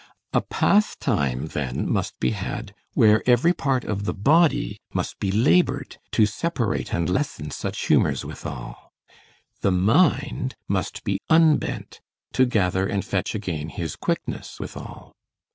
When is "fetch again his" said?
13.05-13.95